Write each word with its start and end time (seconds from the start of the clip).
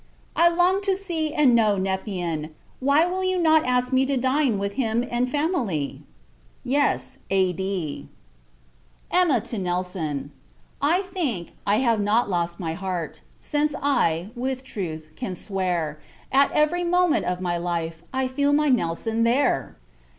I 0.35 0.49
long 0.49 0.81
to 0.81 0.97
see 0.97 1.31
and 1.31 1.53
know 1.53 1.77
Nepean! 1.77 2.55
Why 2.79 3.05
will 3.05 3.23
you 3.23 3.37
not 3.39 3.65
ask 3.65 3.93
me 3.93 4.03
to 4.07 4.17
dine 4.17 4.57
with, 4.57 4.73
him 4.73 5.05
en 5.11 5.27
famille? 5.27 5.99
{Yes.} 6.65 7.19
{A.D.} 7.29 8.07
EMMA 9.11 9.41
TO 9.41 9.59
NELSON. 9.59 10.31
I 10.81 11.03
think, 11.03 11.51
I 11.67 11.75
have 11.75 12.01
not 12.01 12.31
lost 12.31 12.59
my 12.59 12.73
heart; 12.73 13.21
Since 13.39 13.75
I, 13.79 14.31
with 14.35 14.63
truth, 14.63 15.11
can 15.15 15.35
swear, 15.35 15.99
At 16.31 16.51
every 16.51 16.83
moment 16.83 17.27
of 17.27 17.39
my 17.39 17.57
life, 17.59 18.01
I 18.11 18.27
feel 18.27 18.53
my 18.53 18.69
Nelson 18.69 19.23
there! 19.23 19.75